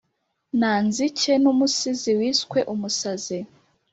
Nanzike 0.59 1.31
n’umusizi 1.43 2.11
wiswe 2.19 2.59
umusazi 2.73 3.39